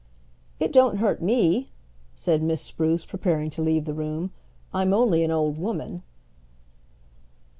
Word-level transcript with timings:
"It 0.59 0.73
don't 0.73 0.97
hurt 0.97 1.21
me," 1.21 1.69
said 2.15 2.41
Miss 2.41 2.59
Spruce, 2.61 3.05
preparing 3.05 3.51
to 3.51 3.61
leave 3.61 3.85
the 3.85 3.93
room. 3.93 4.31
"I'm 4.73 4.93
only 4.95 5.23
an 5.23 5.29
old 5.29 5.59
woman." 5.59 6.01